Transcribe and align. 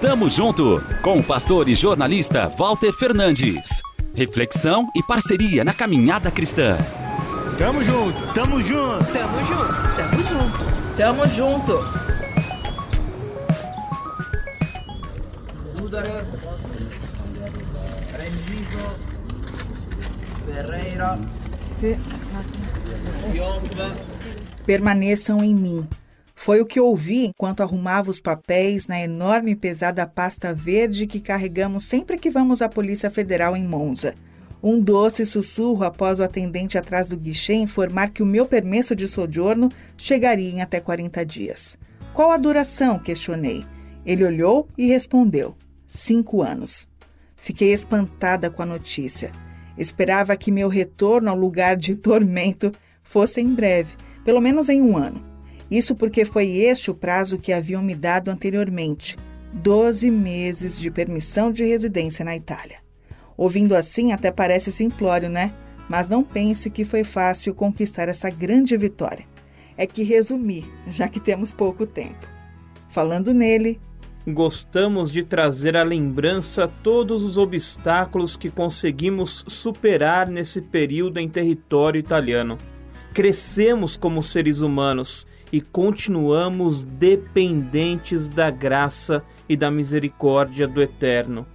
Tamo 0.00 0.28
junto 0.28 0.84
com 1.00 1.18
o 1.18 1.24
pastor 1.24 1.70
e 1.70 1.74
jornalista 1.74 2.52
Walter 2.58 2.92
Fernandes. 2.92 3.80
Reflexão 4.14 4.90
e 4.94 5.02
parceria 5.02 5.64
na 5.64 5.72
caminhada 5.72 6.30
cristã. 6.30 6.76
Tamo 7.56 7.82
junto, 7.82 8.34
tamo 8.34 8.62
junto, 8.62 9.04
tamo 9.06 9.38
junto, 9.46 9.96
tamo 9.96 10.22
junto, 10.22 10.96
tamo 10.96 11.28
junto. 11.28 12.06
Ferreira. 20.44 21.18
Permaneçam 24.66 25.42
em 25.42 25.54
mim. 25.54 25.88
Foi 26.46 26.60
o 26.60 26.64
que 26.64 26.78
ouvi 26.78 27.24
enquanto 27.24 27.60
arrumava 27.60 28.08
os 28.08 28.20
papéis 28.20 28.86
na 28.86 29.00
enorme 29.00 29.50
e 29.50 29.56
pesada 29.56 30.06
pasta 30.06 30.54
verde 30.54 31.04
que 31.04 31.18
carregamos 31.18 31.82
sempre 31.82 32.16
que 32.16 32.30
vamos 32.30 32.62
à 32.62 32.68
Polícia 32.68 33.10
Federal 33.10 33.56
em 33.56 33.66
Monza. 33.66 34.14
Um 34.62 34.80
doce 34.80 35.26
sussurro 35.26 35.82
após 35.82 36.20
o 36.20 36.22
atendente 36.22 36.78
atrás 36.78 37.08
do 37.08 37.16
guichê 37.16 37.54
informar 37.54 38.10
que 38.10 38.22
o 38.22 38.26
meu 38.26 38.46
permesso 38.46 38.94
de 38.94 39.08
sojourno 39.08 39.68
chegaria 39.96 40.48
em 40.48 40.62
até 40.62 40.78
40 40.78 41.26
dias. 41.26 41.76
Qual 42.14 42.30
a 42.30 42.36
duração? 42.36 42.96
questionei. 42.96 43.64
Ele 44.04 44.24
olhou 44.24 44.68
e 44.78 44.86
respondeu: 44.86 45.56
cinco 45.84 46.42
anos. 46.42 46.86
Fiquei 47.34 47.72
espantada 47.72 48.52
com 48.52 48.62
a 48.62 48.66
notícia. 48.66 49.32
Esperava 49.76 50.36
que 50.36 50.52
meu 50.52 50.68
retorno 50.68 51.28
ao 51.28 51.36
lugar 51.36 51.76
de 51.76 51.96
tormento 51.96 52.70
fosse 53.02 53.40
em 53.40 53.52
breve, 53.52 53.96
pelo 54.24 54.40
menos 54.40 54.68
em 54.68 54.80
um 54.80 54.96
ano. 54.96 55.25
Isso 55.70 55.94
porque 55.94 56.24
foi 56.24 56.48
este 56.48 56.90
o 56.90 56.94
prazo 56.94 57.38
que 57.38 57.52
haviam 57.52 57.82
me 57.82 57.94
dado 57.94 58.30
anteriormente: 58.30 59.16
12 59.52 60.10
meses 60.10 60.78
de 60.78 60.90
permissão 60.90 61.50
de 61.50 61.64
residência 61.64 62.24
na 62.24 62.36
Itália. 62.36 62.78
Ouvindo 63.36 63.74
assim, 63.74 64.12
até 64.12 64.30
parece 64.30 64.72
simplório, 64.72 65.28
né? 65.28 65.52
Mas 65.88 66.08
não 66.08 66.24
pense 66.24 66.70
que 66.70 66.84
foi 66.84 67.04
fácil 67.04 67.54
conquistar 67.54 68.08
essa 68.08 68.30
grande 68.30 68.76
vitória. 68.76 69.26
É 69.76 69.86
que 69.86 70.02
resumi, 70.02 70.64
já 70.88 71.08
que 71.08 71.20
temos 71.20 71.52
pouco 71.52 71.86
tempo. 71.86 72.26
Falando 72.88 73.34
nele, 73.34 73.78
gostamos 74.26 75.10
de 75.10 75.22
trazer 75.22 75.76
à 75.76 75.82
lembrança 75.82 76.66
todos 76.82 77.22
os 77.22 77.36
obstáculos 77.36 78.36
que 78.36 78.50
conseguimos 78.50 79.44
superar 79.46 80.28
nesse 80.28 80.60
período 80.60 81.18
em 81.18 81.28
território 81.28 81.98
italiano. 81.98 82.56
Crescemos 83.12 83.96
como 83.96 84.22
seres 84.22 84.60
humanos 84.60 85.26
e 85.52 85.60
continuamos 85.60 86.84
dependentes 86.84 88.28
da 88.28 88.50
graça 88.50 89.22
e 89.48 89.56
da 89.56 89.70
misericórdia 89.70 90.66
do 90.66 90.82
Eterno. 90.82 91.46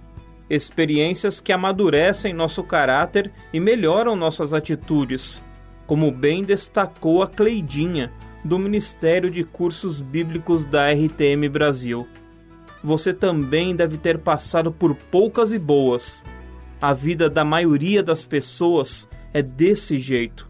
Experiências 0.48 1.40
que 1.40 1.52
amadurecem 1.52 2.32
nosso 2.32 2.62
caráter 2.62 3.30
e 3.52 3.60
melhoram 3.60 4.16
nossas 4.16 4.52
atitudes, 4.52 5.42
como 5.86 6.10
bem 6.10 6.42
destacou 6.42 7.22
a 7.22 7.26
Cleidinha, 7.26 8.12
do 8.44 8.58
Ministério 8.58 9.30
de 9.30 9.44
Cursos 9.44 10.00
Bíblicos 10.00 10.66
da 10.66 10.90
RTM 10.92 11.48
Brasil 11.48 12.08
você 12.82 13.14
também 13.14 13.76
deve 13.76 13.96
ter 13.96 14.18
passado 14.18 14.72
por 14.72 14.94
poucas 14.94 15.52
e 15.52 15.58
boas. 15.58 16.24
A 16.80 16.92
vida 16.92 17.30
da 17.30 17.44
maioria 17.44 18.02
das 18.02 18.24
pessoas 18.24 19.08
é 19.32 19.40
desse 19.40 19.98
jeito. 19.98 20.48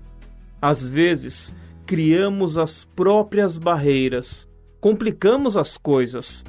Às 0.60 0.88
vezes, 0.88 1.54
criamos 1.92 2.56
as 2.56 2.86
próprias 2.86 3.58
barreiras, 3.58 4.48
complicamos 4.80 5.58
as 5.58 5.76
coisas. 5.76 6.42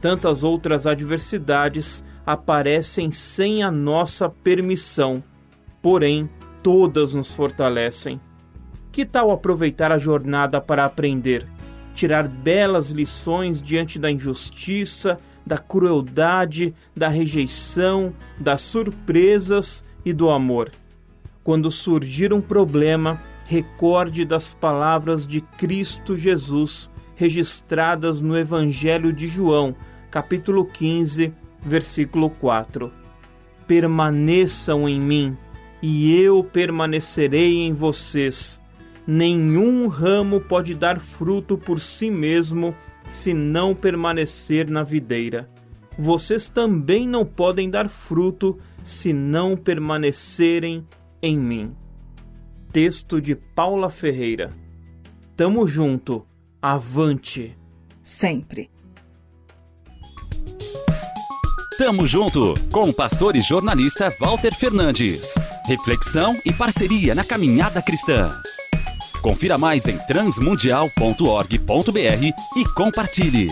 Tantas 0.00 0.42
outras 0.42 0.84
adversidades 0.84 2.02
aparecem 2.26 3.12
sem 3.12 3.62
a 3.62 3.70
nossa 3.70 4.28
permissão, 4.28 5.22
porém, 5.80 6.28
todas 6.60 7.14
nos 7.14 7.32
fortalecem. 7.32 8.20
Que 8.90 9.06
tal 9.06 9.30
aproveitar 9.30 9.92
a 9.92 9.96
jornada 9.96 10.60
para 10.60 10.84
aprender? 10.84 11.46
tirar 11.94 12.26
belas 12.26 12.90
lições 12.90 13.62
diante 13.62 13.96
da 13.96 14.10
injustiça, 14.10 15.18
da 15.46 15.56
crueldade, 15.56 16.74
da 16.96 17.08
rejeição, 17.08 18.12
das 18.40 18.60
surpresas 18.62 19.84
e 20.04 20.12
do 20.12 20.30
amor. 20.30 20.72
Quando 21.44 21.70
surgir 21.70 22.32
um 22.32 22.40
problema, 22.40 23.22
recorde 23.50 24.24
das 24.24 24.54
palavras 24.54 25.26
de 25.26 25.40
Cristo 25.40 26.16
Jesus 26.16 26.88
registradas 27.16 28.20
no 28.20 28.38
Evangelho 28.38 29.12
de 29.12 29.26
João, 29.26 29.74
capítulo 30.08 30.64
15, 30.64 31.34
versículo 31.60 32.30
4. 32.30 32.92
Permaneçam 33.66 34.88
em 34.88 35.00
mim, 35.00 35.36
e 35.82 36.14
eu 36.14 36.44
permanecerei 36.44 37.58
em 37.58 37.72
vocês 37.72 38.60
Nenhum 39.04 39.88
ramo 39.88 40.40
pode 40.42 40.72
dar 40.72 41.00
fruto 41.00 41.58
por 41.58 41.80
si 41.80 42.08
mesmo 42.08 42.72
se 43.08 43.34
não 43.34 43.74
permanecer 43.74 44.70
na 44.70 44.84
videira. 44.84 45.50
Vocês 45.98 46.48
também 46.48 47.04
não 47.08 47.26
podem 47.26 47.68
dar 47.68 47.88
fruto 47.88 48.60
se 48.84 49.12
não 49.12 49.56
permanecerem 49.56 50.86
em 51.20 51.36
mim. 51.36 51.74
Texto 52.72 53.20
de 53.20 53.34
Paula 53.34 53.90
Ferreira. 53.90 54.52
Tamo 55.36 55.66
junto. 55.66 56.24
Avante. 56.62 57.56
Sempre. 58.00 58.70
Tamo 61.76 62.06
junto 62.06 62.54
com 62.70 62.82
o 62.82 62.94
pastor 62.94 63.34
e 63.34 63.40
jornalista 63.40 64.14
Walter 64.20 64.54
Fernandes. 64.54 65.34
Reflexão 65.66 66.38
e 66.44 66.52
parceria 66.52 67.12
na 67.12 67.24
caminhada 67.24 67.82
cristã. 67.82 68.30
Confira 69.20 69.58
mais 69.58 69.88
em 69.88 69.98
transmundial.org.br 69.98 72.56
e 72.56 72.64
compartilhe. 72.74 73.48